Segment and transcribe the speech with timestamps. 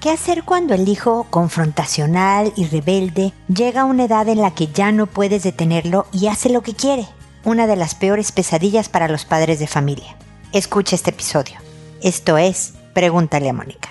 [0.00, 4.68] ¿Qué hacer cuando el hijo confrontacional y rebelde llega a una edad en la que
[4.68, 7.08] ya no puedes detenerlo y hace lo que quiere?
[7.44, 10.16] Una de las peores pesadillas para los padres de familia.
[10.52, 11.58] Escucha este episodio.
[12.00, 13.88] Esto es Pregúntale a Mónica.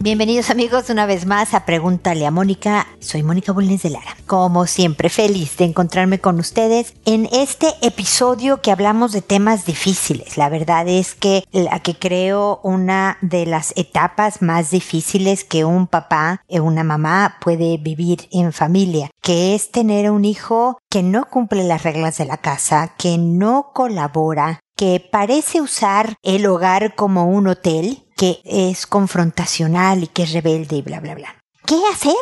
[0.00, 2.86] Bienvenidos amigos una vez más a Pregúntale a Mónica.
[3.00, 4.16] Soy Mónica Bulnes de Lara.
[4.28, 10.36] Como siempre, feliz de encontrarme con ustedes en este episodio que hablamos de temas difíciles.
[10.36, 15.88] La verdad es que la que creo una de las etapas más difíciles que un
[15.88, 21.24] papá o una mamá puede vivir en familia, que es tener un hijo que no
[21.24, 27.26] cumple las reglas de la casa, que no colabora, que parece usar el hogar como
[27.26, 31.36] un hotel, que es confrontacional y que es rebelde y bla, bla, bla.
[31.64, 32.16] ¿Qué hacer?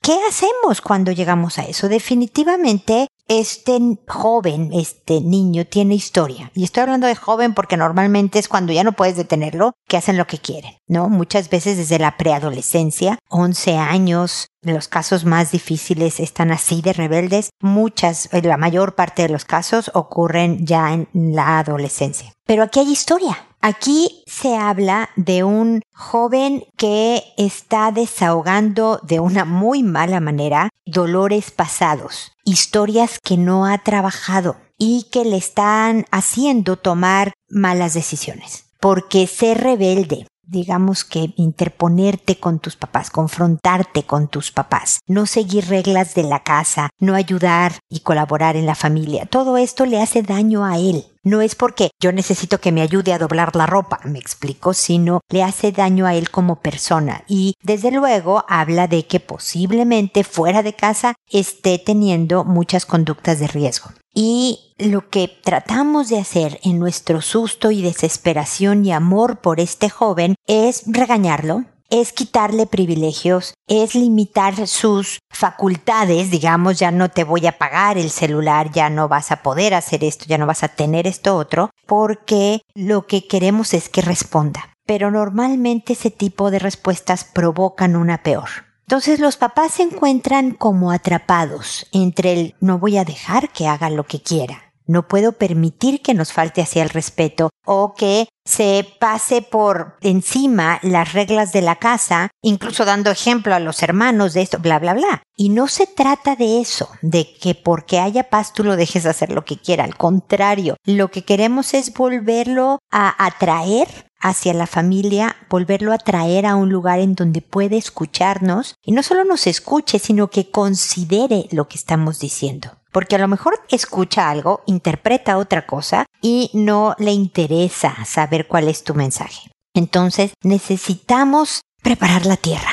[0.00, 1.88] ¿Qué hacemos cuando llegamos a eso?
[1.88, 6.50] Definitivamente este joven, este niño tiene historia.
[6.54, 10.16] Y estoy hablando de joven porque normalmente es cuando ya no puedes detenerlo, que hacen
[10.16, 11.08] lo que quieren, ¿no?
[11.08, 17.50] Muchas veces desde la preadolescencia, 11 años, los casos más difíciles están así de rebeldes.
[17.60, 22.32] Muchas, la mayor parte de los casos ocurren ya en la adolescencia.
[22.46, 23.49] Pero aquí hay historia.
[23.62, 31.50] Aquí se habla de un joven que está desahogando de una muy mala manera dolores
[31.50, 38.64] pasados, historias que no ha trabajado y que le están haciendo tomar malas decisiones.
[38.80, 45.68] Porque ser rebelde, digamos que interponerte con tus papás, confrontarte con tus papás, no seguir
[45.68, 50.22] reglas de la casa, no ayudar y colaborar en la familia, todo esto le hace
[50.22, 51.06] daño a él.
[51.22, 55.20] No es porque yo necesito que me ayude a doblar la ropa, me explico, sino
[55.28, 57.24] le hace daño a él como persona.
[57.28, 63.48] Y desde luego habla de que posiblemente fuera de casa esté teniendo muchas conductas de
[63.48, 63.90] riesgo.
[64.12, 69.88] Y lo que tratamos de hacer en nuestro susto y desesperación y amor por este
[69.88, 77.46] joven es regañarlo, es quitarle privilegios, es limitar sus facultades, digamos, ya no te voy
[77.46, 80.68] a pagar el celular, ya no vas a poder hacer esto, ya no vas a
[80.68, 84.70] tener esto otro, porque lo que queremos es que responda.
[84.86, 88.69] Pero normalmente ese tipo de respuestas provocan una peor.
[88.90, 93.88] Entonces los papás se encuentran como atrapados entre el no voy a dejar que haga
[93.88, 98.84] lo que quiera, no puedo permitir que nos falte hacia el respeto o que se
[98.98, 104.42] pase por encima las reglas de la casa, incluso dando ejemplo a los hermanos de
[104.42, 105.22] esto, bla, bla, bla.
[105.36, 109.30] Y no se trata de eso, de que porque haya paz tú lo dejes hacer
[109.30, 109.84] lo que quiera.
[109.84, 116.46] Al contrario, lo que queremos es volverlo a atraer hacia la familia, volverlo a traer
[116.46, 121.46] a un lugar en donde puede escucharnos y no solo nos escuche, sino que considere
[121.50, 126.94] lo que estamos diciendo porque a lo mejor escucha algo, interpreta otra cosa y no
[126.98, 129.50] le interesa saber cuál es tu mensaje.
[129.74, 132.70] Entonces necesitamos preparar la tierra,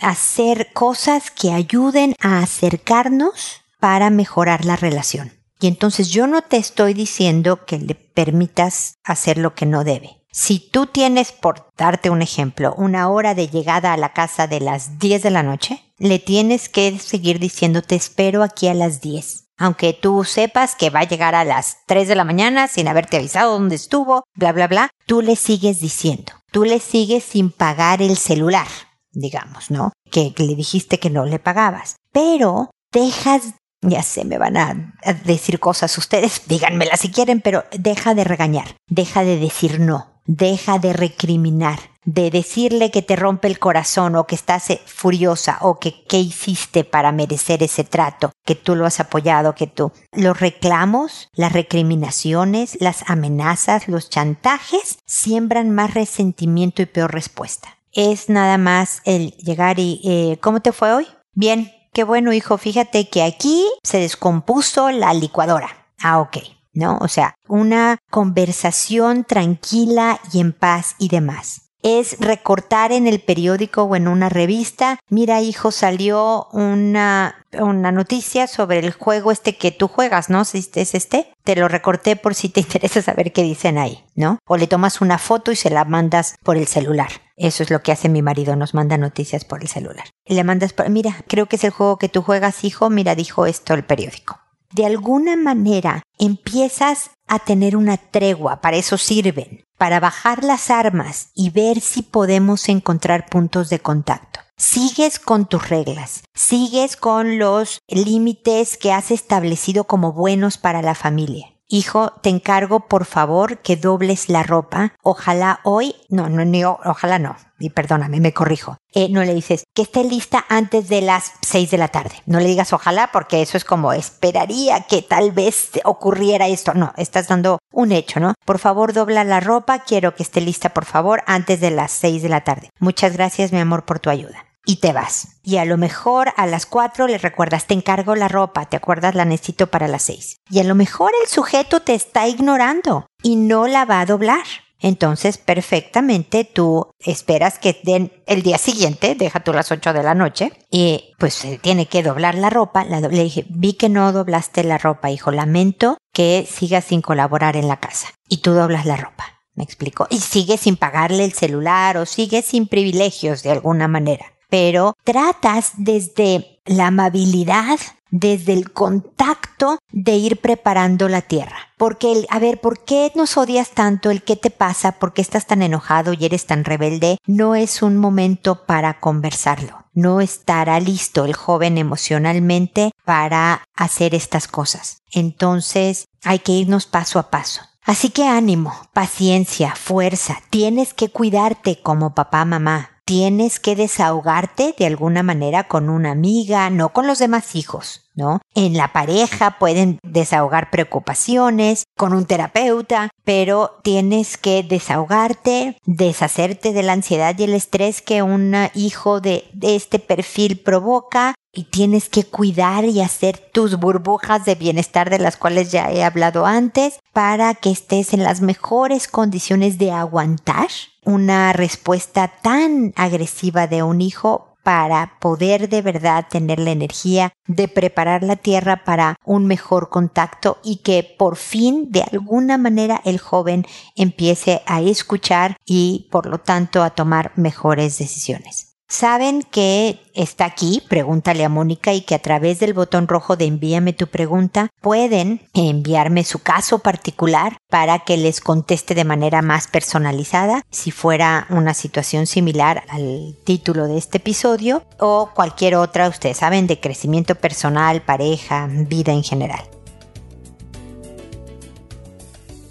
[0.00, 5.32] hacer cosas que ayuden a acercarnos para mejorar la relación.
[5.60, 10.20] Y entonces yo no te estoy diciendo que le permitas hacer lo que no debe.
[10.36, 14.58] Si tú tienes, por darte un ejemplo, una hora de llegada a la casa de
[14.58, 19.00] las 10 de la noche, le tienes que seguir diciendo te espero aquí a las
[19.00, 22.88] 10 aunque tú sepas que va a llegar a las 3 de la mañana sin
[22.88, 26.32] haberte avisado dónde estuvo, bla, bla, bla, tú le sigues diciendo.
[26.50, 28.66] Tú le sigues sin pagar el celular,
[29.12, 29.92] digamos, ¿no?
[30.10, 31.94] Que le dijiste que no le pagabas.
[32.10, 34.92] Pero dejas, ya sé, me van a
[35.24, 40.78] decir cosas ustedes, díganmela si quieren, pero deja de regañar, deja de decir no, deja
[40.78, 45.78] de recriminar de decirle que te rompe el corazón o que estás eh, furiosa o
[45.78, 49.92] que qué hiciste para merecer ese trato, que tú lo has apoyado, que tú.
[50.12, 57.78] Los reclamos, las recriminaciones, las amenazas, los chantajes siembran más resentimiento y peor respuesta.
[57.92, 61.06] Es nada más el llegar y eh, ¿cómo te fue hoy?
[61.32, 65.86] Bien, qué bueno hijo, fíjate que aquí se descompuso la licuadora.
[66.00, 66.38] Ah, ok.
[66.74, 66.98] ¿No?
[67.00, 73.82] O sea, una conversación tranquila y en paz y demás es recortar en el periódico
[73.82, 79.70] o en una revista, mira hijo, salió una, una noticia sobre el juego este que
[79.70, 80.46] tú juegas, ¿no?
[80.46, 84.38] Si es este, te lo recorté por si te interesa saber qué dicen ahí, ¿no?
[84.46, 87.10] O le tomas una foto y se la mandas por el celular.
[87.36, 90.06] Eso es lo que hace mi marido, nos manda noticias por el celular.
[90.24, 93.74] Le mandas, mira, creo que es el juego que tú juegas, hijo, mira, dijo esto
[93.74, 94.40] el periódico.
[94.74, 101.28] De alguna manera empiezas a tener una tregua, para eso sirven, para bajar las armas
[101.32, 104.40] y ver si podemos encontrar puntos de contacto.
[104.56, 110.96] sigues con tus reglas, sigues con los límites que has establecido como buenos para la
[110.96, 111.53] familia.
[111.66, 114.92] Hijo, te encargo por favor que dobles la ropa.
[115.02, 117.36] Ojalá hoy, no, no, no, ojalá no.
[117.58, 118.76] Y perdóname, me corrijo.
[118.92, 122.16] Eh, no le dices que esté lista antes de las 6 de la tarde.
[122.26, 126.74] No le digas ojalá porque eso es como esperaría que tal vez ocurriera esto.
[126.74, 128.34] No, estás dando un hecho, ¿no?
[128.44, 129.78] Por favor, dobla la ropa.
[129.78, 132.68] Quiero que esté lista, por favor, antes de las 6 de la tarde.
[132.78, 135.38] Muchas gracias, mi amor, por tu ayuda y te vas.
[135.42, 139.14] Y a lo mejor a las 4 le recuerdas, te encargo la ropa, te acuerdas,
[139.14, 140.36] la necesito para las 6.
[140.50, 144.44] Y a lo mejor el sujeto te está ignorando y no la va a doblar.
[144.80, 150.14] Entonces, perfectamente tú esperas que den el día siguiente, deja tú las 8 de la
[150.14, 152.84] noche, y pues se tiene que doblar la ropa.
[152.84, 157.66] le dije, vi que no doblaste la ropa, hijo, lamento que sigas sin colaborar en
[157.66, 158.08] la casa.
[158.28, 159.40] Y tú doblas la ropa.
[159.54, 160.06] ¿Me explico?
[160.10, 165.72] Y sigues sin pagarle el celular o sigues sin privilegios de alguna manera pero tratas
[165.76, 167.78] desde la amabilidad,
[168.10, 171.56] desde el contacto de ir preparando la tierra.
[171.76, 174.10] Porque, el, a ver, ¿por qué nos odias tanto?
[174.10, 174.92] ¿El qué te pasa?
[174.92, 177.18] ¿Por qué estás tan enojado y eres tan rebelde?
[177.26, 179.84] No es un momento para conversarlo.
[179.92, 185.02] No estará listo el joven emocionalmente para hacer estas cosas.
[185.10, 187.62] Entonces, hay que irnos paso a paso.
[187.82, 190.38] Así que ánimo, paciencia, fuerza.
[190.50, 196.70] Tienes que cuidarte como papá, mamá tienes que desahogarte de alguna manera con una amiga,
[196.70, 198.40] no con los demás hijos, ¿no?
[198.54, 206.82] En la pareja pueden desahogar preocupaciones, con un terapeuta, pero tienes que desahogarte, deshacerte de
[206.82, 212.08] la ansiedad y el estrés que un hijo de, de este perfil provoca y tienes
[212.08, 216.98] que cuidar y hacer tus burbujas de bienestar de las cuales ya he hablado antes
[217.12, 220.68] para que estés en las mejores condiciones de aguantar
[221.04, 227.68] una respuesta tan agresiva de un hijo para poder de verdad tener la energía de
[227.68, 233.20] preparar la tierra para un mejor contacto y que por fin de alguna manera el
[233.20, 238.73] joven empiece a escuchar y por lo tanto a tomar mejores decisiones.
[238.88, 243.46] Saben que está aquí, pregúntale a Mónica y que a través del botón rojo de
[243.46, 249.68] envíame tu pregunta pueden enviarme su caso particular para que les conteste de manera más
[249.68, 256.36] personalizada si fuera una situación similar al título de este episodio o cualquier otra, ustedes
[256.36, 259.73] saben, de crecimiento personal, pareja, vida en general.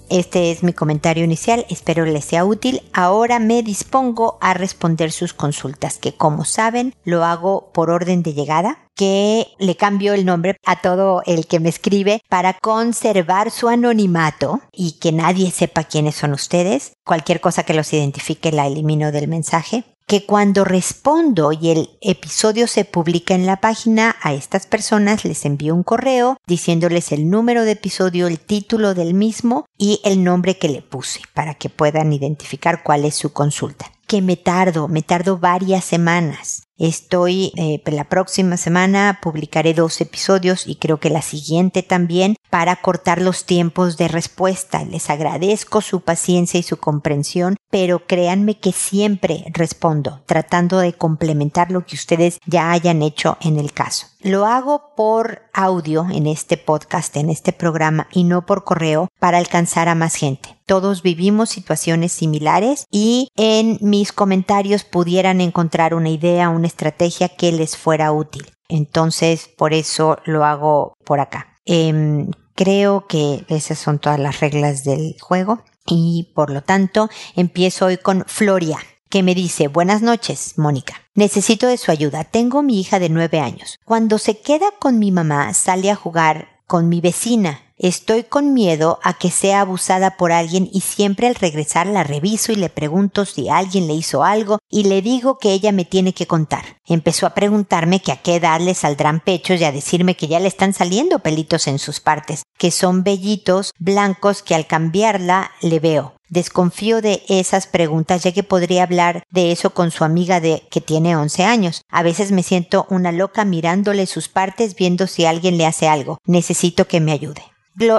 [0.09, 2.81] Este es mi comentario inicial, espero les sea útil.
[2.93, 8.33] Ahora me dispongo a responder sus consultas, que como saben lo hago por orden de
[8.33, 13.69] llegada, que le cambio el nombre a todo el que me escribe para conservar su
[13.69, 16.93] anonimato y que nadie sepa quiénes son ustedes.
[17.05, 22.67] Cualquier cosa que los identifique la elimino del mensaje que cuando respondo y el episodio
[22.67, 27.63] se publica en la página, a estas personas les envío un correo diciéndoles el número
[27.65, 32.13] de episodio, el título del mismo y el nombre que le puse para que puedan
[32.13, 33.91] identificar cuál es su consulta.
[34.07, 36.63] Que me tardo, me tardo varias semanas.
[36.83, 42.75] Estoy, eh, la próxima semana publicaré dos episodios y creo que la siguiente también para
[42.75, 44.83] cortar los tiempos de respuesta.
[44.83, 51.71] Les agradezco su paciencia y su comprensión, pero créanme que siempre respondo, tratando de complementar
[51.71, 54.07] lo que ustedes ya hayan hecho en el caso.
[54.23, 59.37] Lo hago por audio en este podcast, en este programa y no por correo para
[59.37, 60.57] alcanzar a más gente.
[60.65, 67.51] Todos vivimos situaciones similares y en mis comentarios pudieran encontrar una idea, una estrategia que
[67.51, 68.49] les fuera útil.
[68.69, 71.57] Entonces, por eso lo hago por acá.
[71.65, 77.87] Em, Creo que esas son todas las reglas del juego y por lo tanto empiezo
[77.87, 78.77] hoy con Floria
[79.13, 80.95] que me dice Buenas noches, Mónica.
[81.13, 82.23] Necesito de su ayuda.
[82.23, 83.77] Tengo mi hija de nueve años.
[83.85, 88.99] Cuando se queda con mi mamá sale a jugar con mi vecina Estoy con miedo
[89.03, 93.25] a que sea abusada por alguien y siempre al regresar la reviso y le pregunto
[93.25, 96.63] si alguien le hizo algo y le digo que ella me tiene que contar.
[96.85, 100.39] Empezó a preguntarme que a qué edad le saldrán pechos y a decirme que ya
[100.39, 105.79] le están saliendo pelitos en sus partes, que son vellitos blancos que al cambiarla le
[105.79, 106.13] veo.
[106.33, 110.81] Desconfío de esas preguntas ya que podría hablar de eso con su amiga de que
[110.81, 111.83] tiene 11 años.
[111.89, 116.17] A veces me siento una loca mirándole sus partes viendo si alguien le hace algo.
[116.25, 117.52] Necesito que me ayude.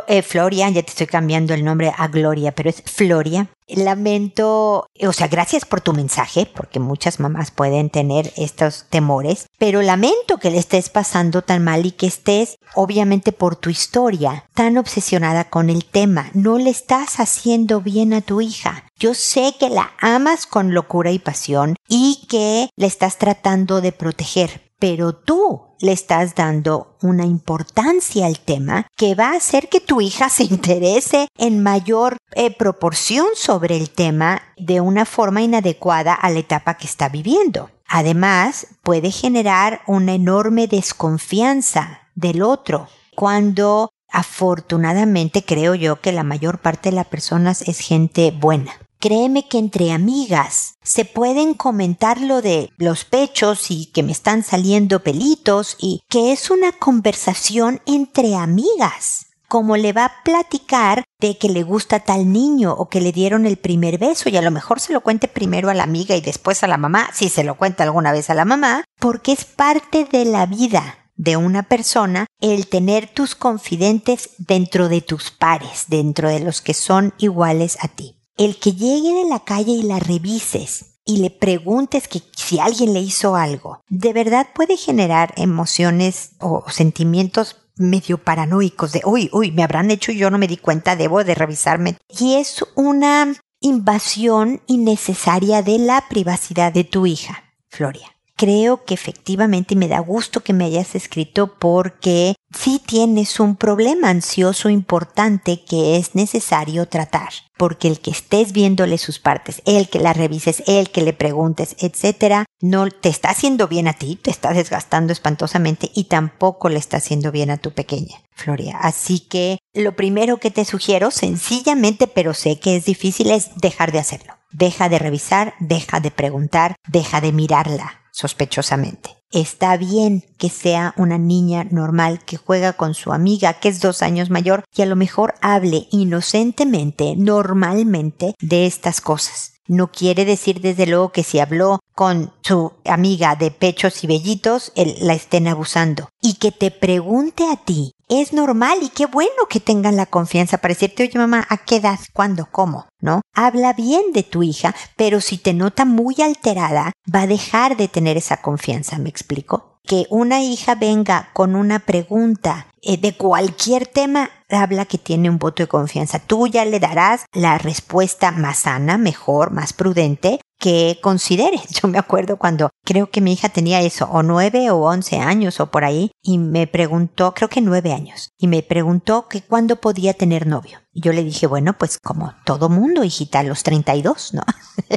[0.06, 3.48] Eh, Floria, ya te estoy cambiando el nombre a Gloria, pero es Floria.
[3.66, 9.80] Lamento, o sea, gracias por tu mensaje, porque muchas mamás pueden tener estos temores, pero
[9.80, 14.76] lamento que le estés pasando tan mal y que estés, obviamente por tu historia, tan
[14.76, 16.30] obsesionada con el tema.
[16.34, 18.84] No le estás haciendo bien a tu hija.
[18.98, 23.92] Yo sé que la amas con locura y pasión y que le estás tratando de
[23.92, 29.80] proteger, pero tú le estás dando una importancia al tema que va a hacer que
[29.80, 36.14] tu hija se interese en mayor eh, proporción sobre el tema de una forma inadecuada
[36.14, 37.70] a la etapa que está viviendo.
[37.86, 46.58] Además, puede generar una enorme desconfianza del otro cuando afortunadamente creo yo que la mayor
[46.58, 48.72] parte de las personas es gente buena.
[49.04, 54.42] Créeme que entre amigas se pueden comentar lo de los pechos y que me están
[54.42, 61.36] saliendo pelitos y que es una conversación entre amigas como le va a platicar de
[61.36, 64.50] que le gusta tal niño o que le dieron el primer beso y a lo
[64.50, 67.44] mejor se lo cuente primero a la amiga y después a la mamá, si se
[67.44, 71.64] lo cuenta alguna vez a la mamá, porque es parte de la vida de una
[71.64, 77.76] persona el tener tus confidentes dentro de tus pares, dentro de los que son iguales
[77.82, 82.22] a ti el que llegue de la calle y la revises y le preguntes que
[82.36, 89.02] si alguien le hizo algo, de verdad puede generar emociones o sentimientos medio paranoicos de,
[89.04, 91.96] uy, uy, me habrán hecho y yo no me di cuenta, debo de revisarme.
[92.08, 99.76] Y es una invasión innecesaria de la privacidad de tu hija, Floria creo que efectivamente
[99.76, 105.96] me da gusto que me hayas escrito porque sí tienes un problema ansioso importante que
[105.96, 107.30] es necesario tratar.
[107.56, 111.76] Porque el que estés viéndole sus partes, el que la revises, el que le preguntes,
[111.78, 116.78] etcétera, no te está haciendo bien a ti, te está desgastando espantosamente y tampoco le
[116.78, 118.78] está haciendo bien a tu pequeña, Floria.
[118.78, 123.92] Así que lo primero que te sugiero, sencillamente, pero sé que es difícil, es dejar
[123.92, 124.34] de hacerlo.
[124.50, 129.10] Deja de revisar, deja de preguntar, deja de mirarla sospechosamente.
[129.32, 134.00] Está bien que sea una niña normal que juega con su amiga que es dos
[134.00, 139.54] años mayor y a lo mejor hable inocentemente, normalmente de estas cosas.
[139.66, 144.72] No quiere decir desde luego que si habló con su amiga de pechos y vellitos,
[144.76, 146.10] él la estén abusando.
[146.20, 150.58] Y que te pregunte a ti es normal y qué bueno que tengan la confianza
[150.58, 151.98] para decirte, oye mamá, ¿a qué edad?
[152.12, 152.48] ¿Cuándo?
[152.50, 152.86] ¿Cómo?
[153.00, 153.20] ¿No?
[153.34, 157.88] Habla bien de tu hija, pero si te nota muy alterada, va a dejar de
[157.88, 159.78] tener esa confianza, ¿me explico?
[159.84, 165.38] Que una hija venga con una pregunta eh, de cualquier tema, habla que tiene un
[165.38, 166.18] voto de confianza.
[166.18, 171.58] Tú ya le darás la respuesta más sana, mejor, más prudente, que considere.
[171.82, 175.60] Yo me acuerdo cuando creo que mi hija tenía eso, o nueve o once años
[175.60, 179.76] o por ahí, y me preguntó, creo que nueve años, y me preguntó que cuándo
[179.76, 180.83] podía tener novio.
[180.96, 184.44] Y yo le dije, bueno, pues como todo mundo, hijita, a los 32, ¿no?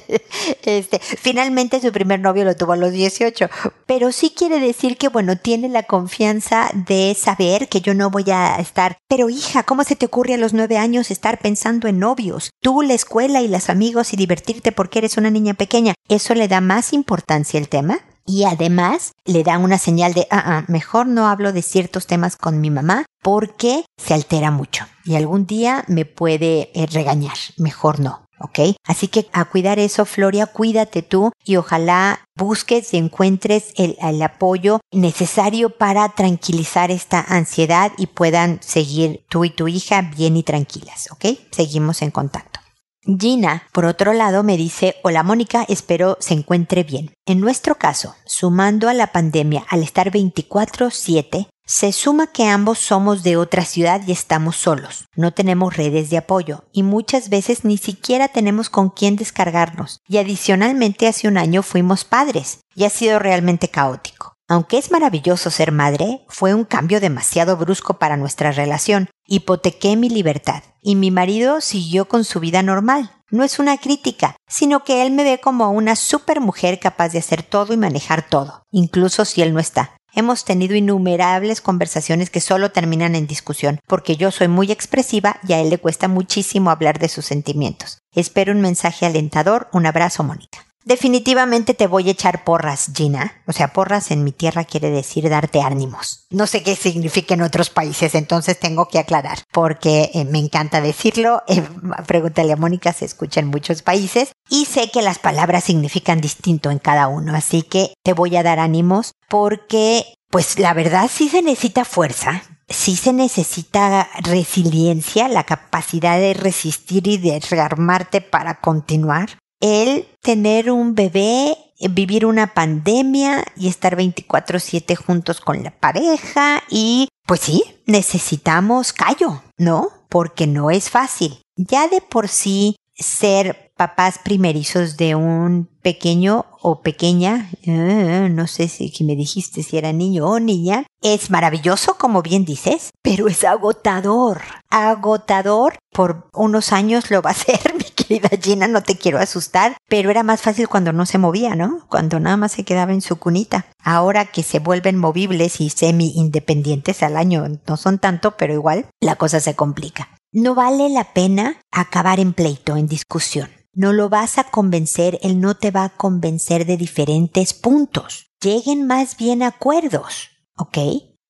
[0.64, 3.50] este, finalmente su primer novio lo tuvo a los 18,
[3.88, 8.30] pero sí quiere decir que, bueno, tiene la confianza de saber que yo no voy
[8.30, 11.98] a estar, pero hija, ¿cómo se te ocurre a los nueve años estar pensando en
[11.98, 12.52] novios?
[12.62, 15.96] Tú, la escuela y los amigos y divertirte porque eres una niña pequeña.
[16.08, 18.00] ¿Eso le da más importancia al tema?
[18.30, 22.36] y además le da una señal de, ah, ah, mejor no hablo de ciertos temas
[22.36, 28.00] con mi mamá porque se altera mucho y algún día me puede eh, regañar, mejor
[28.00, 28.28] no.
[28.40, 28.60] ¿ok?
[28.84, 34.22] Así que a cuidar eso, Floria, cuídate tú y ojalá busques y encuentres el, el,
[34.22, 40.44] apoyo necesario para tranquilizar esta ansiedad y puedan seguir tú y tu hija bien y
[40.44, 41.26] tranquilas, ¿ok?
[41.52, 42.60] Seguimos en contacto.
[43.08, 47.14] Gina, por otro lado, me dice, hola Mónica, espero se encuentre bien.
[47.26, 53.24] En nuestro caso, sumando a la pandemia al estar 24/7, se suma que ambos somos
[53.24, 57.78] de otra ciudad y estamos solos, no tenemos redes de apoyo y muchas veces ni
[57.78, 60.00] siquiera tenemos con quién descargarnos.
[60.08, 64.37] Y adicionalmente hace un año fuimos padres y ha sido realmente caótico.
[64.50, 69.10] Aunque es maravilloso ser madre, fue un cambio demasiado brusco para nuestra relación.
[69.26, 73.12] Hipotequé mi libertad y mi marido siguió con su vida normal.
[73.30, 77.20] No es una crítica, sino que él me ve como una super mujer capaz de
[77.20, 79.98] hacer todo y manejar todo, incluso si él no está.
[80.14, 85.54] Hemos tenido innumerables conversaciones que solo terminan en discusión, porque yo soy muy expresiva y
[85.54, 88.00] a él le cuesta muchísimo hablar de sus sentimientos.
[88.16, 89.68] Espero un mensaje alentador.
[89.74, 90.67] Un abrazo, Mónica.
[90.88, 93.42] Definitivamente te voy a echar porras, Gina.
[93.46, 96.28] O sea, porras en mi tierra quiere decir darte ánimos.
[96.30, 100.80] No sé qué significa en otros países, entonces tengo que aclarar, porque eh, me encanta
[100.80, 101.44] decirlo.
[101.58, 101.64] Eh,
[102.06, 106.70] pregúntale a Mónica, se escucha en muchos países y sé que las palabras significan distinto
[106.70, 111.30] en cada uno, así que te voy a dar ánimos porque, pues la verdad sí
[111.30, 118.60] se necesita fuerza sí se necesita resiliencia, la capacidad de resistir y de rearmarte para
[118.60, 119.38] continuar.
[119.60, 121.58] El tener un bebé,
[121.90, 129.44] vivir una pandemia y estar 24/7 juntos con la pareja y pues sí, necesitamos callo,
[129.58, 129.90] ¿no?
[130.10, 131.42] Porque no es fácil.
[131.58, 138.68] Ya de por sí ser papás primerizos de un pequeño o pequeña, eh, no sé
[138.68, 143.44] si me dijiste si era niño o niña, es maravilloso, como bien dices, pero es
[143.44, 144.42] agotador.
[144.70, 145.78] Agotador.
[145.94, 150.10] Por unos años lo va a ser, mi querida Gina, no te quiero asustar, pero
[150.10, 151.86] era más fácil cuando no se movía, ¿no?
[151.88, 153.68] Cuando nada más se quedaba en su cunita.
[153.84, 158.88] Ahora que se vuelven movibles y semi independientes al año, no son tanto, pero igual
[159.00, 160.10] la cosa se complica.
[160.32, 163.50] No vale la pena acabar en pleito, en discusión.
[163.74, 168.32] No lo vas a convencer, él no te va a convencer de diferentes puntos.
[168.42, 170.78] Lleguen más bien acuerdos, ¿ok?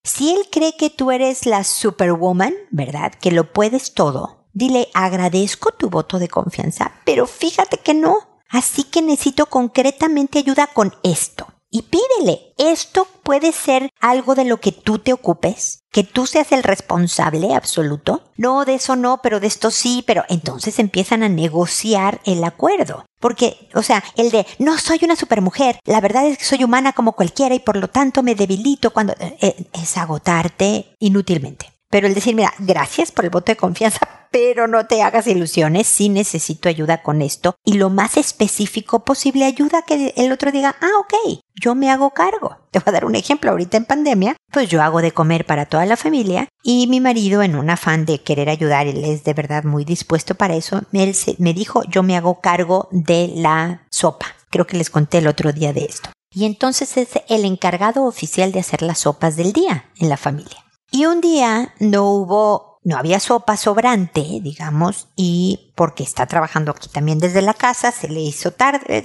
[0.04, 3.14] Si él cree que tú eres la superwoman, ¿verdad?
[3.14, 8.16] Que lo puedes todo, dile agradezco tu voto de confianza, pero fíjate que no.
[8.50, 12.54] Así que necesito concretamente ayuda con esto y pídele.
[12.58, 17.56] Esto puede ser algo de lo que tú te ocupes, que tú seas el responsable
[17.56, 18.22] absoluto.
[18.36, 23.08] No, de eso no, pero de esto sí, pero entonces empiezan a negociar el acuerdo.
[23.20, 26.94] Porque, o sea, el de, no soy una supermujer, la verdad es que soy humana
[26.94, 29.14] como cualquiera y por lo tanto me debilito cuando...
[29.14, 31.77] Eh, eh, es agotarte inútilmente.
[31.90, 34.00] Pero el decir, mira, gracias por el voto de confianza,
[34.32, 37.56] pero no te hagas ilusiones, sí necesito ayuda con esto.
[37.64, 42.12] Y lo más específico posible, ayuda que el otro diga, ah, ok, yo me hago
[42.12, 42.58] cargo.
[42.72, 45.66] Te voy a dar un ejemplo, ahorita en pandemia, pues yo hago de comer para
[45.66, 49.34] toda la familia y mi marido en un afán de querer ayudar, él es de
[49.34, 54.28] verdad muy dispuesto para eso, él me dijo, yo me hago cargo de la sopa.
[54.50, 56.10] Creo que les conté el otro día de esto.
[56.34, 60.67] Y entonces es el encargado oficial de hacer las sopas del día en la familia.
[60.92, 66.88] Y un día no hubo, no había sopa sobrante, digamos, y porque está trabajando aquí
[66.90, 69.04] también desde la casa, se le hizo tarde,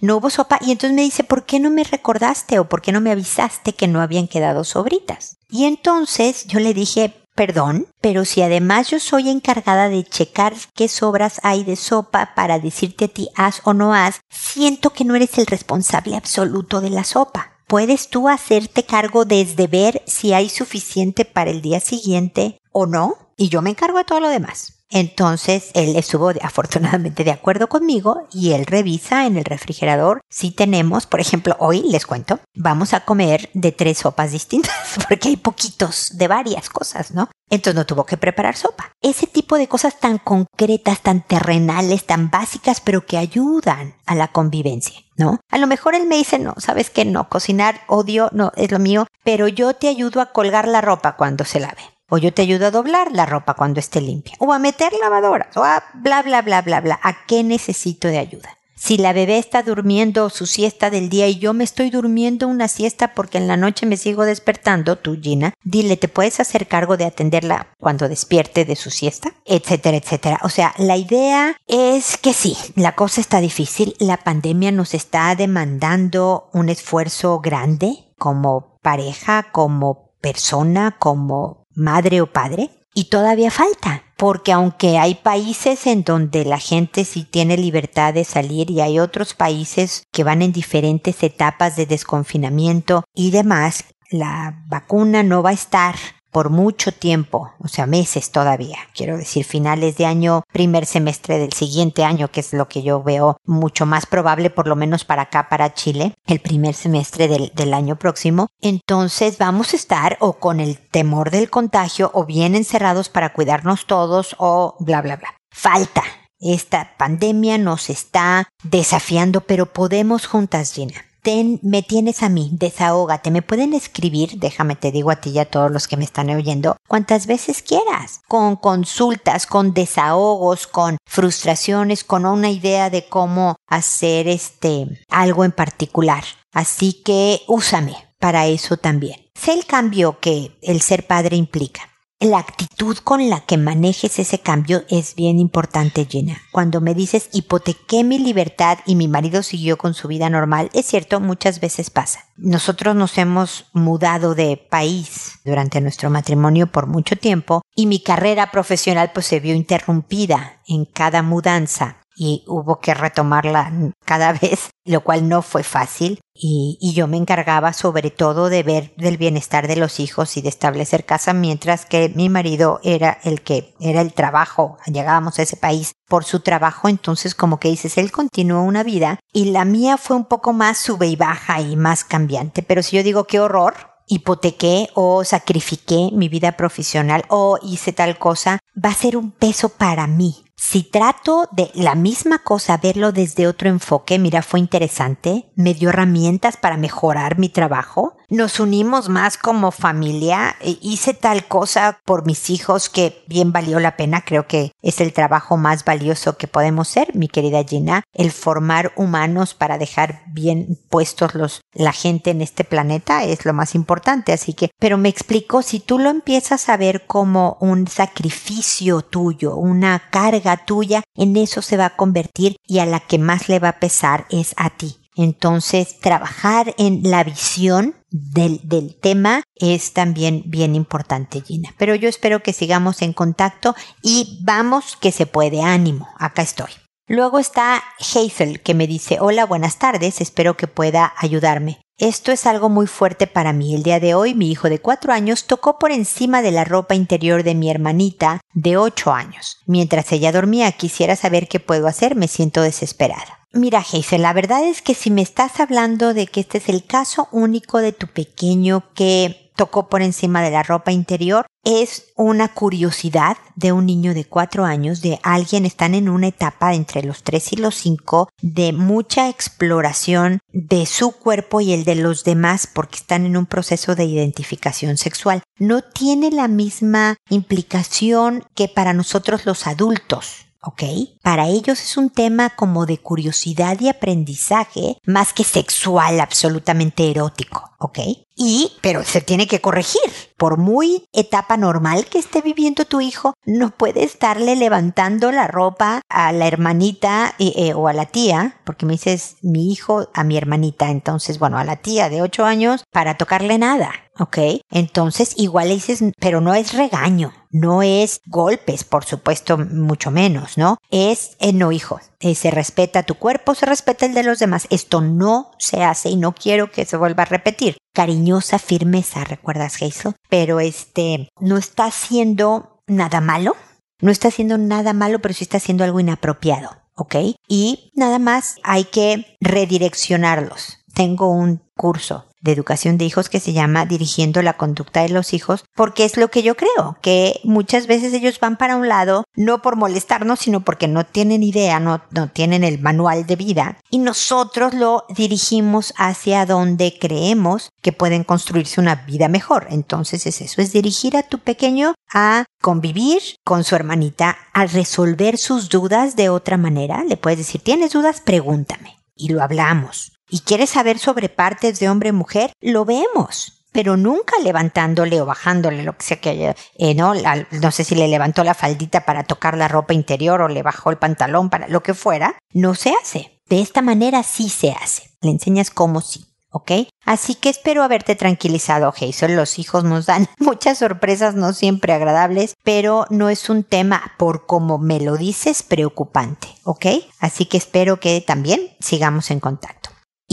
[0.00, 2.92] no hubo sopa, y entonces me dice, ¿por qué no me recordaste o por qué
[2.92, 5.36] no me avisaste que no habían quedado sobritas?
[5.48, 10.88] Y entonces yo le dije, perdón, pero si además yo soy encargada de checar qué
[10.88, 15.16] sobras hay de sopa para decirte a ti haz o no haz, siento que no
[15.16, 20.48] eres el responsable absoluto de la sopa puedes tú hacerte cargo desde ver si hay
[20.48, 24.79] suficiente para el día siguiente o no, y yo me encargo de todo lo demás.
[24.90, 31.06] Entonces él estuvo afortunadamente de acuerdo conmigo y él revisa en el refrigerador si tenemos,
[31.06, 34.74] por ejemplo, hoy les cuento, vamos a comer de tres sopas distintas
[35.08, 37.30] porque hay poquitos de varias cosas, ¿no?
[37.48, 38.92] Entonces no tuvo que preparar sopa.
[39.00, 44.28] Ese tipo de cosas tan concretas, tan terrenales, tan básicas, pero que ayudan a la
[44.28, 45.40] convivencia, ¿no?
[45.50, 48.78] A lo mejor él me dice, no, sabes que no, cocinar odio, no, es lo
[48.78, 51.82] mío, pero yo te ayudo a colgar la ropa cuando se lave.
[52.10, 54.34] O yo te ayudo a doblar la ropa cuando esté limpia.
[54.38, 55.56] O a meter lavadoras.
[55.56, 57.00] O a bla, bla, bla, bla, bla.
[57.02, 58.50] ¿A qué necesito de ayuda?
[58.80, 62.66] Si la bebé está durmiendo su siesta del día y yo me estoy durmiendo una
[62.66, 66.96] siesta porque en la noche me sigo despertando, tú Gina, dile, ¿te puedes hacer cargo
[66.96, 69.34] de atenderla cuando despierte de su siesta?
[69.44, 70.40] Etcétera, etcétera.
[70.44, 75.36] O sea, la idea es que sí, la cosa está difícil, la pandemia nos está
[75.36, 82.70] demandando un esfuerzo grande como pareja, como persona, como madre o padre.
[82.92, 88.24] Y todavía falta, porque aunque hay países en donde la gente sí tiene libertad de
[88.24, 94.64] salir y hay otros países que van en diferentes etapas de desconfinamiento y demás, la
[94.66, 95.94] vacuna no va a estar
[96.30, 101.52] por mucho tiempo, o sea, meses todavía, quiero decir finales de año, primer semestre del
[101.52, 105.22] siguiente año, que es lo que yo veo mucho más probable, por lo menos para
[105.22, 108.48] acá, para Chile, el primer semestre del, del año próximo.
[108.60, 113.86] Entonces vamos a estar o con el temor del contagio o bien encerrados para cuidarnos
[113.86, 115.34] todos o bla, bla, bla.
[115.50, 116.02] Falta.
[116.42, 123.30] Esta pandemia nos está desafiando, pero podemos juntas, Gina ten, me tienes a mí, desahógate,
[123.30, 126.30] me pueden escribir, déjame te digo a ti y a todos los que me están
[126.30, 133.56] oyendo, cuantas veces quieras, con consultas, con desahogos, con frustraciones, con una idea de cómo
[133.66, 136.24] hacer este algo en particular.
[136.52, 139.20] Así que úsame para eso también.
[139.34, 141.89] Sé el cambio que el ser padre implica
[142.20, 146.36] la actitud con la que manejes ese cambio es bien importante, Gina.
[146.52, 150.84] Cuando me dices hipotequé mi libertad y mi marido siguió con su vida normal, es
[150.84, 152.26] cierto, muchas veces pasa.
[152.36, 158.50] Nosotros nos hemos mudado de país durante nuestro matrimonio por mucho tiempo y mi carrera
[158.50, 163.72] profesional pues se vio interrumpida en cada mudanza y hubo que retomarla
[164.04, 166.20] cada vez, lo cual no fue fácil.
[166.34, 170.50] Y, yo me encargaba sobre todo de ver del bienestar de los hijos y de
[170.50, 174.76] establecer casa, mientras que mi marido era el que era el trabajo.
[174.86, 179.18] Llegábamos a ese país por su trabajo, entonces como que dices, él continuó una vida
[179.32, 182.62] y la mía fue un poco más sube y baja y más cambiante.
[182.62, 183.74] Pero si yo digo qué horror,
[184.06, 189.70] hipotequé o sacrifiqué mi vida profesional o hice tal cosa, va a ser un peso
[189.70, 190.44] para mí.
[190.62, 195.88] Si trato de la misma cosa, verlo desde otro enfoque, mira, fue interesante, me dio
[195.88, 202.24] herramientas para mejorar mi trabajo, nos unimos más como familia, e hice tal cosa por
[202.24, 206.46] mis hijos que bien valió la pena, creo que es el trabajo más valioso que
[206.46, 212.30] podemos ser, mi querida Gina, el formar humanos para dejar bien puestos los, la gente
[212.30, 216.08] en este planeta es lo más importante, así que, pero me explico, si tú lo
[216.08, 221.96] empiezas a ver como un sacrificio tuyo, una carga tuya, en eso se va a
[221.96, 224.96] convertir y a la que más le va a pesar es a ti.
[225.16, 231.74] Entonces, trabajar en la visión del, tema es también bien importante, Gina.
[231.78, 235.62] Pero yo espero que sigamos en contacto y vamos que se puede.
[235.62, 236.70] Ánimo, acá estoy.
[237.06, 241.80] Luego está Hazel que me dice, hola, buenas tardes, espero que pueda ayudarme.
[241.98, 243.74] Esto es algo muy fuerte para mí.
[243.74, 246.94] El día de hoy mi hijo de cuatro años tocó por encima de la ropa
[246.94, 249.58] interior de mi hermanita de ocho años.
[249.66, 253.39] Mientras ella dormía quisiera saber qué puedo hacer, me siento desesperada.
[253.52, 256.84] Mira, Hazel, la verdad es que si me estás hablando de que este es el
[256.84, 262.54] caso único de tu pequeño que tocó por encima de la ropa interior es una
[262.54, 267.22] curiosidad de un niño de cuatro años, de alguien, están en una etapa entre los
[267.22, 272.66] tres y los cinco de mucha exploración de su cuerpo y el de los demás
[272.66, 275.42] porque están en un proceso de identificación sexual.
[275.58, 280.46] No tiene la misma implicación que para nosotros los adultos.
[280.62, 280.82] ¿Ok?
[281.22, 287.70] Para ellos es un tema como de curiosidad y aprendizaje más que sexual absolutamente erótico,
[287.78, 287.98] ¿ok?
[288.42, 290.00] Y, pero se tiene que corregir.
[290.38, 296.00] Por muy etapa normal que esté viviendo tu hijo, no puede estarle levantando la ropa
[296.08, 300.38] a la hermanita eh, o a la tía, porque me dices mi hijo a mi
[300.38, 303.92] hermanita, entonces, bueno, a la tía de 8 años para tocarle nada.
[304.18, 304.38] ¿ok?
[304.70, 310.58] Entonces igual le dices, pero no es regaño, no es golpes, por supuesto, mucho menos,
[310.58, 310.76] ¿no?
[310.90, 314.66] Es, eh, no, hijo, eh, se respeta tu cuerpo, se respeta el de los demás.
[314.70, 317.76] Esto no se hace y no quiero que se vuelva a repetir.
[317.94, 320.14] Cariñosa firmeza, ¿recuerdas, Hazel?
[320.28, 323.56] Pero este, no está haciendo nada malo,
[324.00, 326.80] no está haciendo nada malo, pero sí está haciendo algo inapropiado.
[327.00, 327.16] ¿ok?
[327.48, 330.79] Y nada más hay que redireccionarlos.
[331.00, 335.32] Tengo un curso de educación de hijos que se llama Dirigiendo la conducta de los
[335.32, 339.24] hijos, porque es lo que yo creo, que muchas veces ellos van para un lado,
[339.34, 343.78] no por molestarnos, sino porque no tienen idea, no, no tienen el manual de vida,
[343.88, 349.68] y nosotros lo dirigimos hacia donde creemos que pueden construirse una vida mejor.
[349.70, 355.38] Entonces es eso, es dirigir a tu pequeño a convivir con su hermanita, a resolver
[355.38, 357.04] sus dudas de otra manera.
[357.04, 358.20] Le puedes decir, ¿tienes dudas?
[358.20, 358.98] Pregúntame.
[359.16, 365.20] Y lo hablamos y quiere saber sobre partes de hombre-mujer, lo vemos pero nunca levantándole
[365.20, 367.12] o bajándole lo que sea que haya, eh, ¿no?
[367.14, 370.90] no sé si le levantó la faldita para tocar la ropa interior o le bajó
[370.90, 373.40] el pantalón para lo que fuera, no se hace.
[373.48, 375.10] De esta manera sí se hace.
[375.20, 376.26] Le enseñas cómo sí.
[376.52, 376.72] ¿ok?
[377.04, 379.36] Así que espero haberte tranquilizado, Hazel.
[379.36, 384.46] Los hijos nos dan muchas sorpresas, no siempre agradables, pero no es un tema, por
[384.46, 386.86] como me lo dices, preocupante, ¿ok?
[387.18, 389.79] Así que espero que también sigamos en contacto.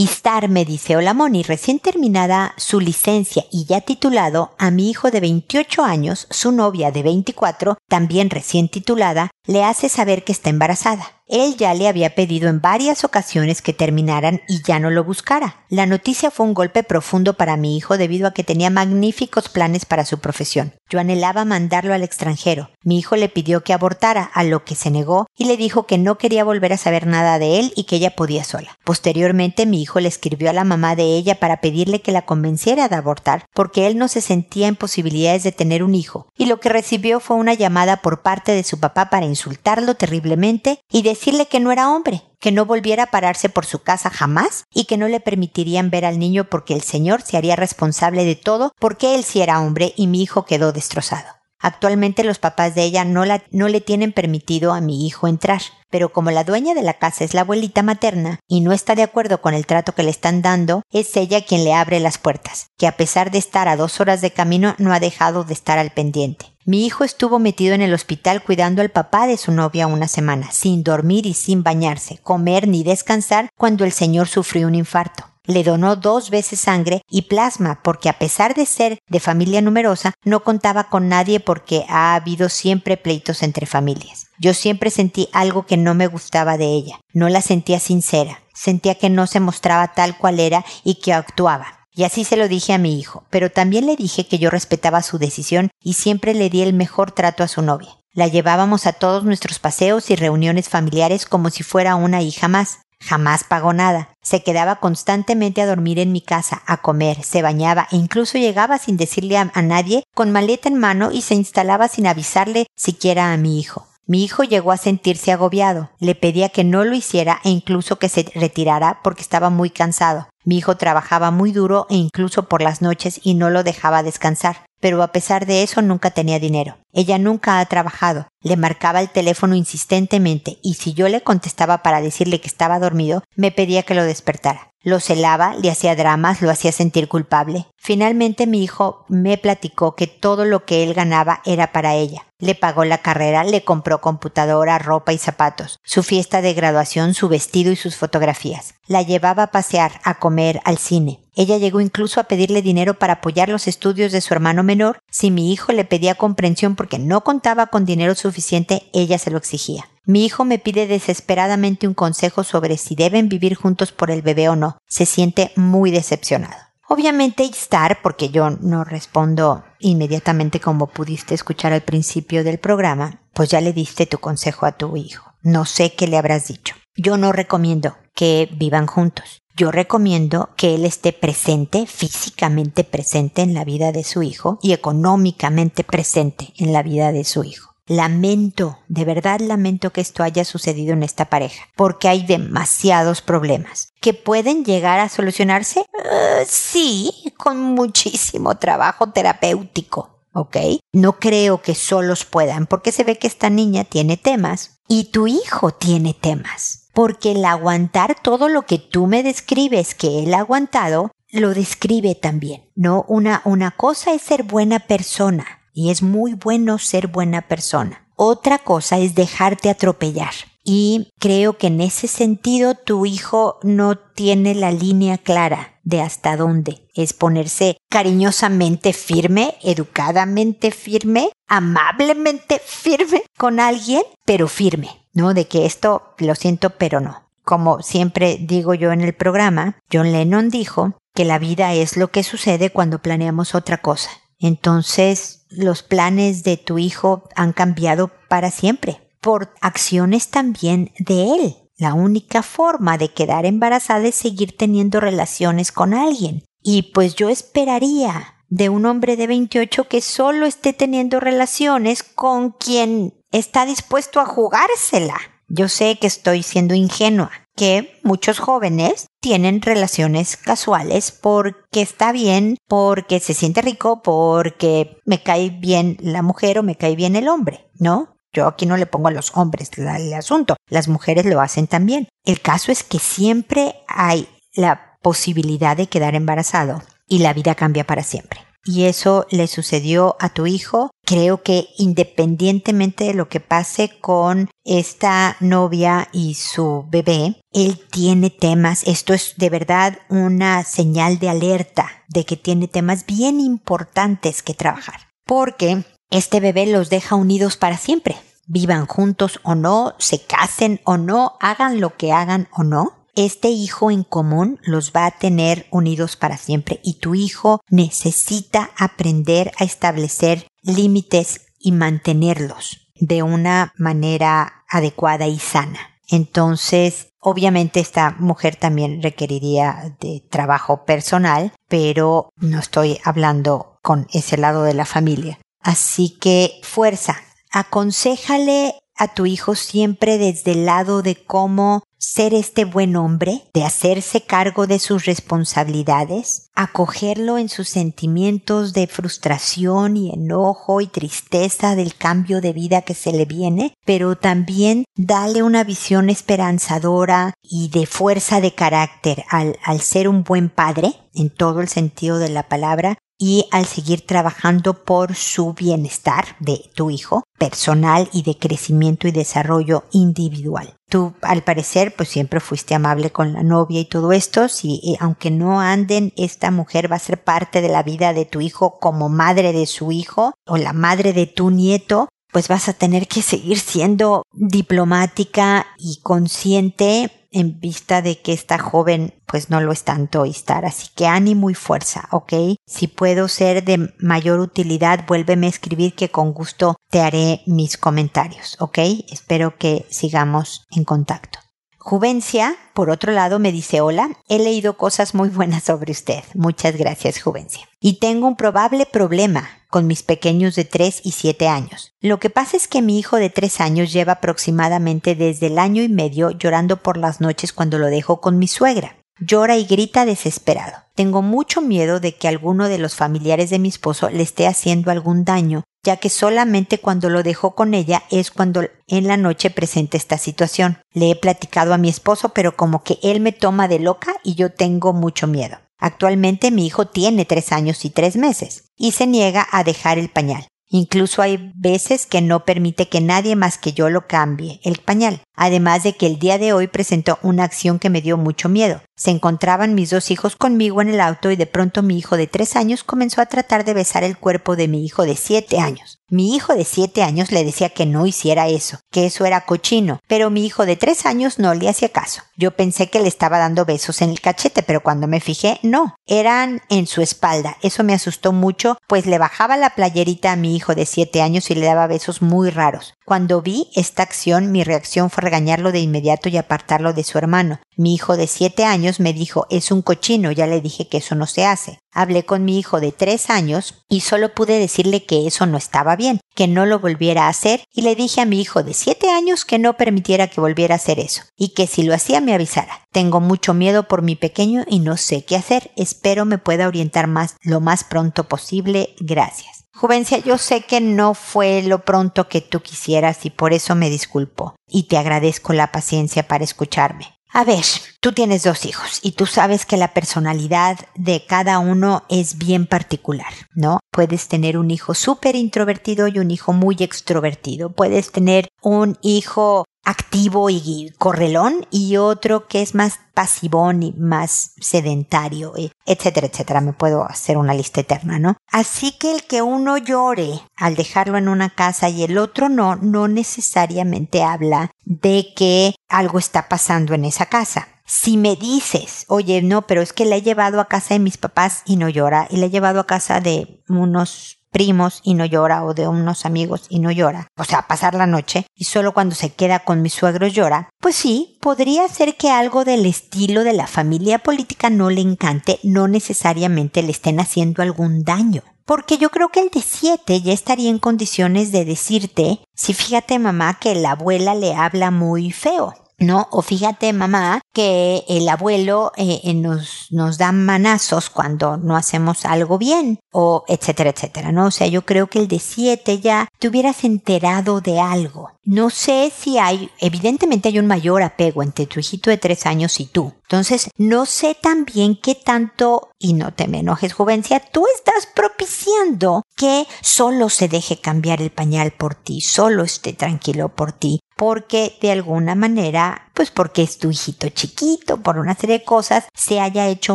[0.00, 5.10] Istar me dice, hola Moni, recién terminada su licencia y ya titulado, a mi hijo
[5.10, 10.50] de 28 años, su novia de 24, también recién titulada, le hace saber que está
[10.50, 11.18] embarazada.
[11.26, 15.56] Él ya le había pedido en varias ocasiones que terminaran y ya no lo buscara.
[15.68, 19.84] La noticia fue un golpe profundo para mi hijo debido a que tenía magníficos planes
[19.84, 20.72] para su profesión.
[20.88, 22.70] Yo anhelaba mandarlo al extranjero.
[22.82, 25.98] Mi hijo le pidió que abortara, a lo que se negó y le dijo que
[25.98, 28.78] no quería volver a saber nada de él y que ella podía sola.
[28.84, 32.88] Posteriormente mi hijo le escribió a la mamá de ella para pedirle que la convenciera
[32.88, 36.58] de abortar porque él no se sentía en posibilidades de tener un hijo y lo
[36.58, 41.46] que recibió fue una llamada por parte de su papá para insultarlo terriblemente y decirle
[41.46, 44.96] que no era hombre, que no volviera a pararse por su casa jamás y que
[44.96, 49.14] no le permitirían ver al niño porque el señor se haría responsable de todo porque
[49.14, 51.38] él sí era hombre y mi hijo quedó destrozado.
[51.60, 55.60] Actualmente los papás de ella no, la, no le tienen permitido a mi hijo entrar,
[55.90, 59.02] pero como la dueña de la casa es la abuelita materna y no está de
[59.02, 62.68] acuerdo con el trato que le están dando, es ella quien le abre las puertas,
[62.76, 65.78] que a pesar de estar a dos horas de camino no ha dejado de estar
[65.78, 66.46] al pendiente.
[66.68, 70.50] Mi hijo estuvo metido en el hospital cuidando al papá de su novia una semana,
[70.52, 75.64] sin dormir y sin bañarse, comer ni descansar cuando el señor sufrió un infarto le
[75.64, 80.44] donó dos veces sangre y plasma porque a pesar de ser de familia numerosa, no
[80.44, 84.26] contaba con nadie porque ha habido siempre pleitos entre familias.
[84.38, 87.00] Yo siempre sentí algo que no me gustaba de ella.
[87.14, 88.42] No la sentía sincera.
[88.52, 91.77] Sentía que no se mostraba tal cual era y que actuaba.
[91.98, 95.02] Y así se lo dije a mi hijo, pero también le dije que yo respetaba
[95.02, 97.88] su decisión y siempre le di el mejor trato a su novia.
[98.12, 102.82] La llevábamos a todos nuestros paseos y reuniones familiares como si fuera una hija más.
[103.00, 104.10] Jamás pagó nada.
[104.22, 108.78] Se quedaba constantemente a dormir en mi casa, a comer, se bañaba e incluso llegaba
[108.78, 113.36] sin decirle a, nadie, con maleta en mano y se instalaba sin avisarle siquiera a
[113.38, 113.88] mi hijo.
[114.06, 115.90] Mi hijo llegó a sentirse agobiado.
[115.98, 120.28] Le pedía que no lo hiciera e incluso que se retirara porque estaba muy cansado.
[120.48, 124.68] Mi hijo trabajaba muy duro e incluso por las noches y no lo dejaba descansar
[124.80, 126.78] pero a pesar de eso nunca tenía dinero.
[126.92, 128.28] Ella nunca ha trabajado.
[128.42, 133.22] Le marcaba el teléfono insistentemente y si yo le contestaba para decirle que estaba dormido,
[133.34, 134.70] me pedía que lo despertara.
[134.82, 137.66] Lo celaba, le hacía dramas, lo hacía sentir culpable.
[137.76, 142.27] Finalmente mi hijo me platicó que todo lo que él ganaba era para ella.
[142.40, 147.28] Le pagó la carrera, le compró computadora, ropa y zapatos, su fiesta de graduación, su
[147.28, 148.74] vestido y sus fotografías.
[148.86, 151.24] La llevaba a pasear, a comer, al cine.
[151.34, 155.00] Ella llegó incluso a pedirle dinero para apoyar los estudios de su hermano menor.
[155.10, 159.38] Si mi hijo le pedía comprensión porque no contaba con dinero suficiente, ella se lo
[159.38, 159.88] exigía.
[160.04, 164.48] Mi hijo me pide desesperadamente un consejo sobre si deben vivir juntos por el bebé
[164.48, 164.78] o no.
[164.86, 166.67] Se siente muy decepcionado.
[166.88, 173.50] Obviamente estar, porque yo no respondo inmediatamente como pudiste escuchar al principio del programa, pues
[173.50, 175.34] ya le diste tu consejo a tu hijo.
[175.42, 176.74] No sé qué le habrás dicho.
[176.96, 183.54] Yo no recomiendo que vivan juntos yo recomiendo que él esté presente, físicamente presente en
[183.54, 187.67] la vida de su hijo y económicamente presente en la vida de su hijo.
[187.88, 193.88] Lamento, de verdad lamento que esto haya sucedido en esta pareja, porque hay demasiados problemas.
[194.00, 195.80] ¿Que pueden llegar a solucionarse?
[195.80, 200.14] Uh, sí, con muchísimo trabajo terapéutico.
[200.32, 200.56] ¿ok?
[200.92, 205.26] No creo que solos puedan, porque se ve que esta niña tiene temas y tu
[205.26, 210.40] hijo tiene temas porque el aguantar todo lo que tú me describes que él ha
[210.40, 213.04] aguantado, lo describe también, ¿no?
[213.06, 218.08] Una, una cosa es ser buena persona, y es muy bueno ser buena persona.
[218.16, 220.32] Otra cosa es dejarte atropellar.
[220.64, 226.36] Y creo que en ese sentido tu hijo no tiene la línea clara de hasta
[226.36, 235.06] dónde es ponerse cariñosamente firme, educadamente firme, amablemente firme con alguien, pero firme.
[235.14, 235.32] ¿no?
[235.32, 237.30] De que esto lo siento, pero no.
[237.44, 242.08] Como siempre digo yo en el programa, John Lennon dijo que la vida es lo
[242.08, 244.10] que sucede cuando planeamos otra cosa.
[244.40, 251.56] Entonces, los planes de tu hijo han cambiado para siempre, por acciones también de él.
[251.76, 256.42] La única forma de quedar embarazada es seguir teniendo relaciones con alguien.
[256.62, 262.50] Y pues yo esperaría de un hombre de 28 que solo esté teniendo relaciones con
[262.50, 265.18] quien está dispuesto a jugársela.
[265.48, 272.56] Yo sé que estoy siendo ingenua, que muchos jóvenes tienen relaciones casuales porque está bien,
[272.68, 277.28] porque se siente rico, porque me cae bien la mujer o me cae bien el
[277.28, 278.14] hombre, ¿no?
[278.32, 282.08] Yo aquí no le pongo a los hombres el asunto, las mujeres lo hacen también.
[282.24, 287.84] El caso es que siempre hay la posibilidad de quedar embarazado y la vida cambia
[287.84, 290.90] para siempre y eso le sucedió a tu hijo.
[291.06, 298.28] Creo que independientemente de lo que pase con esta novia y su bebé, él tiene
[298.28, 298.82] temas.
[298.86, 304.52] Esto es de verdad una señal de alerta de que tiene temas bien importantes que
[304.52, 305.08] trabajar.
[305.24, 308.16] Porque este bebé los deja unidos para siempre.
[308.46, 313.48] Vivan juntos o no, se casen o no, hagan lo que hagan o no este
[313.48, 319.50] hijo en común los va a tener unidos para siempre y tu hijo necesita aprender
[319.58, 325.80] a establecer límites y mantenerlos de una manera adecuada y sana.
[326.08, 334.36] Entonces, obviamente esta mujer también requeriría de trabajo personal, pero no estoy hablando con ese
[334.36, 335.40] lado de la familia.
[335.60, 337.16] Así que fuerza,
[337.50, 343.64] aconsejale a tu hijo siempre desde el lado de cómo ser este buen hombre, de
[343.64, 351.74] hacerse cargo de sus responsabilidades, acogerlo en sus sentimientos de frustración y enojo y tristeza
[351.74, 357.68] del cambio de vida que se le viene, pero también darle una visión esperanzadora y
[357.68, 362.28] de fuerza de carácter al, al ser un buen padre, en todo el sentido de
[362.28, 368.38] la palabra, y al seguir trabajando por su bienestar de tu hijo personal y de
[368.38, 370.77] crecimiento y desarrollo individual.
[370.88, 374.48] Tú, al parecer, pues siempre fuiste amable con la novia y todo esto.
[374.48, 378.40] Si, aunque no anden, esta mujer va a ser parte de la vida de tu
[378.40, 382.72] hijo como madre de su hijo o la madre de tu nieto, pues vas a
[382.72, 389.60] tener que seguir siendo diplomática y consciente en vista de que esta joven pues no
[389.60, 390.64] lo es tanto estar.
[390.64, 392.32] Así que ánimo y fuerza, ¿ok?
[392.66, 397.76] Si puedo ser de mayor utilidad, vuélveme a escribir que con gusto te haré mis
[397.76, 398.78] comentarios, ¿ok?
[399.10, 401.38] Espero que sigamos en contacto.
[401.76, 406.22] Juvencia, por otro lado, me dice hola, he leído cosas muy buenas sobre usted.
[406.34, 407.66] Muchas gracias, Juvencia.
[407.80, 411.92] Y tengo un probable problema con mis pequeños de 3 y 7 años.
[412.00, 415.82] Lo que pasa es que mi hijo de 3 años lleva aproximadamente desde el año
[415.82, 418.96] y medio llorando por las noches cuando lo dejo con mi suegra.
[419.20, 420.76] Llora y grita desesperado.
[420.94, 424.90] Tengo mucho miedo de que alguno de los familiares de mi esposo le esté haciendo
[424.90, 429.50] algún daño, ya que solamente cuando lo dejo con ella es cuando en la noche
[429.50, 430.78] presenta esta situación.
[430.92, 434.34] Le he platicado a mi esposo, pero como que él me toma de loca y
[434.34, 435.58] yo tengo mucho miedo.
[435.78, 440.08] Actualmente mi hijo tiene tres años y tres meses y se niega a dejar el
[440.08, 440.46] pañal.
[440.70, 445.22] Incluso hay veces que no permite que nadie más que yo lo cambie el pañal.
[445.34, 448.82] Además de que el día de hoy presentó una acción que me dio mucho miedo.
[448.98, 452.26] Se encontraban mis dos hijos conmigo en el auto y de pronto mi hijo de
[452.26, 456.00] tres años comenzó a tratar de besar el cuerpo de mi hijo de siete años.
[456.10, 460.00] Mi hijo de siete años le decía que no hiciera eso, que eso era cochino,
[460.08, 462.22] pero mi hijo de tres años no le hacía caso.
[462.34, 465.94] Yo pensé que le estaba dando besos en el cachete, pero cuando me fijé, no,
[466.06, 467.58] eran en su espalda.
[467.62, 471.50] Eso me asustó mucho, pues le bajaba la playerita a mi hijo de siete años
[471.50, 472.94] y le daba besos muy raros.
[473.04, 477.60] Cuando vi esta acción, mi reacción fue regañarlo de inmediato y apartarlo de su hermano.
[477.78, 481.14] Mi hijo de siete años me dijo es un cochino, ya le dije que eso
[481.14, 481.78] no se hace.
[481.92, 485.94] Hablé con mi hijo de tres años y solo pude decirle que eso no estaba
[485.94, 489.12] bien, que no lo volviera a hacer y le dije a mi hijo de siete
[489.12, 492.34] años que no permitiera que volviera a hacer eso y que si lo hacía me
[492.34, 492.82] avisara.
[492.90, 495.70] Tengo mucho miedo por mi pequeño y no sé qué hacer.
[495.76, 498.96] Espero me pueda orientar más lo más pronto posible.
[498.98, 499.66] Gracias.
[499.72, 503.88] Juvencia, yo sé que no fue lo pronto que tú quisieras y por eso me
[503.88, 507.17] disculpo y te agradezco la paciencia para escucharme.
[507.30, 507.64] A ver,
[508.00, 512.66] tú tienes dos hijos y tú sabes que la personalidad de cada uno es bien
[512.66, 513.80] particular, ¿no?
[513.90, 517.70] Puedes tener un hijo súper introvertido y un hijo muy extrovertido.
[517.70, 524.52] Puedes tener un hijo activo y correlón y otro que es más pasivón y más
[524.60, 525.54] sedentario,
[525.86, 526.60] etcétera, etcétera.
[526.60, 528.36] Me puedo hacer una lista eterna, ¿no?
[528.52, 532.76] Así que el que uno llore al dejarlo en una casa y el otro no,
[532.76, 537.68] no necesariamente habla de que algo está pasando en esa casa.
[537.86, 541.16] Si me dices, oye, no, pero es que la he llevado a casa de mis
[541.16, 545.24] papás y no llora, y la he llevado a casa de unos primos y no
[545.24, 548.92] llora o de unos amigos y no llora, o sea, pasar la noche y solo
[548.92, 553.44] cuando se queda con mis suegros llora, pues sí, podría ser que algo del estilo
[553.44, 558.42] de la familia política no le encante, no necesariamente le estén haciendo algún daño.
[558.64, 563.18] Porque yo creo que el de siete ya estaría en condiciones de decirte, si fíjate
[563.18, 566.28] mamá que la abuela le habla muy feo, ¿no?
[566.30, 572.24] O fíjate, mamá, que el abuelo eh, eh, nos, nos da manazos cuando no hacemos
[572.24, 574.46] algo bien, o etcétera, etcétera, ¿no?
[574.46, 578.30] O sea, yo creo que el de siete ya te hubieras enterado de algo.
[578.44, 582.80] No sé si hay, evidentemente hay un mayor apego entre tu hijito de tres años
[582.80, 583.12] y tú.
[583.22, 589.22] Entonces, no sé también qué tanto, y no te me enojes, jovencia, tú estás propiciando
[589.36, 594.76] que solo se deje cambiar el pañal por ti, solo esté tranquilo por ti, porque
[594.80, 599.38] de alguna manera, pues porque es tu hijito chiquito, por una serie de cosas, se
[599.38, 599.94] haya hecho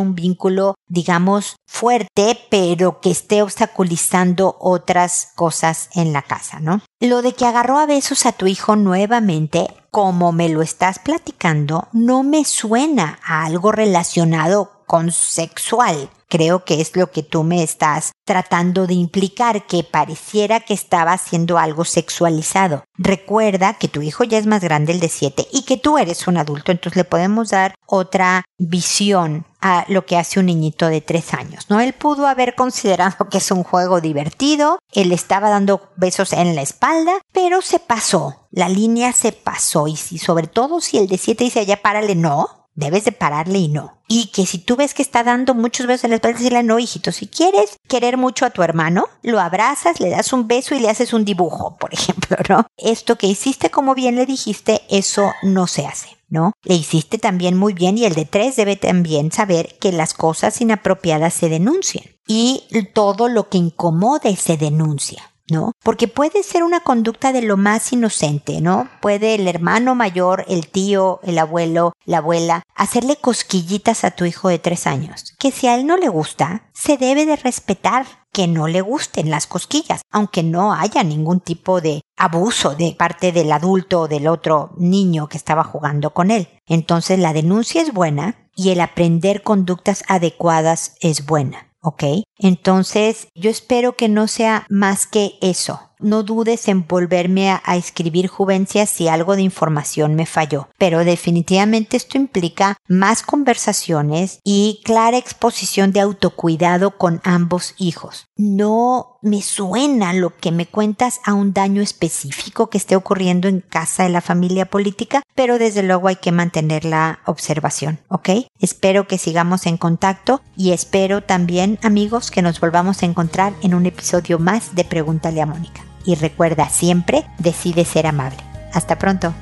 [0.00, 6.80] un vínculo, digamos, fuerte, pero que esté obstaculizando otras cosas en la casa, ¿no?
[7.00, 11.88] Lo de que agarró a besos a tu hijo nuevamente, como me lo estás platicando,
[11.92, 17.62] no me suena a algo relacionado con sexual creo que es lo que tú me
[17.62, 22.82] estás tratando de implicar, que pareciera que estaba haciendo algo sexualizado.
[22.98, 26.26] Recuerda que tu hijo ya es más grande el de 7 y que tú eres
[26.26, 31.00] un adulto, entonces le podemos dar otra visión a lo que hace un niñito de
[31.00, 31.78] 3 años, ¿no?
[31.78, 36.62] Él pudo haber considerado que es un juego divertido, él estaba dando besos en la
[36.62, 41.18] espalda, pero se pasó, la línea se pasó y si sobre todo si el de
[41.18, 44.00] 7 dice ya párale, no, debes de pararle y no.
[44.08, 46.78] Y que si tú ves que está dando muchos besos en la espalda, decirle no,
[46.78, 50.80] hijito, si quieres querer mucho a tu hermano, lo abrazas, le das un beso y
[50.80, 52.66] le haces un dibujo, por ejemplo, ¿no?
[52.76, 56.08] Esto que hiciste como bien le dijiste, eso no se hace.
[56.30, 56.52] ¿no?
[56.64, 60.60] Le hiciste también muy bien y el de tres debe también saber que las cosas
[60.60, 62.06] inapropiadas se denuncian.
[62.26, 62.64] y
[62.94, 65.33] todo lo que incomode se denuncia.
[65.50, 65.72] ¿No?
[65.82, 68.88] Porque puede ser una conducta de lo más inocente, ¿no?
[69.00, 74.48] Puede el hermano mayor, el tío, el abuelo, la abuela, hacerle cosquillitas a tu hijo
[74.48, 78.48] de tres años, que si a él no le gusta, se debe de respetar que
[78.48, 83.52] no le gusten las cosquillas, aunque no haya ningún tipo de abuso de parte del
[83.52, 86.48] adulto o del otro niño que estaba jugando con él.
[86.66, 91.73] Entonces la denuncia es buena y el aprender conductas adecuadas es buena.
[91.84, 92.04] ¿Ok?
[92.38, 95.80] Entonces, yo espero que no sea más que eso.
[96.00, 101.96] No dudes en volverme a, escribir Juvencia si algo de información me falló, pero definitivamente
[101.96, 108.26] esto implica más conversaciones y clara exposición de autocuidado con ambos hijos.
[108.36, 113.60] No me suena lo que me cuentas a un daño específico que esté ocurriendo en
[113.60, 118.28] casa de la familia política, pero desde luego hay que mantener la observación, ¿ok?
[118.60, 123.74] Espero que sigamos en contacto y espero también, amigos, que nos volvamos a encontrar en
[123.74, 128.38] un episodio más de Pregúntale a Mónica y recuerda siempre, decide ser amable.
[128.74, 129.32] Hasta pronto.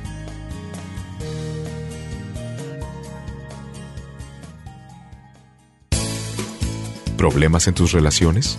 [7.17, 8.59] ¿Problemas en tus relaciones?